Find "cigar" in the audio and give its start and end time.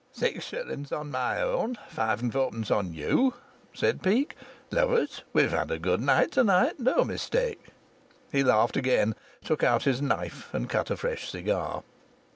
11.29-11.83